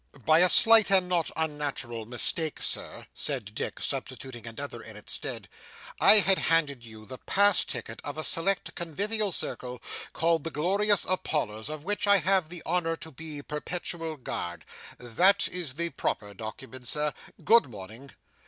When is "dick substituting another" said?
3.53-4.81